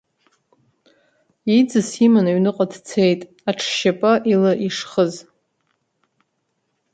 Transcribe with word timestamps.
Иӡыс 1.57 1.89
иман 2.05 2.25
аҩныҟа 2.31 2.65
дцеит, 2.71 3.21
аҽшьапы 3.49 4.11
ила 4.31 4.51
ишхыз. 4.67 5.13